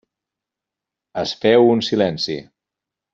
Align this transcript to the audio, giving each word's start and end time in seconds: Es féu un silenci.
Es 1.25 1.33
féu 1.43 1.67
un 1.77 1.85
silenci. 1.91 2.39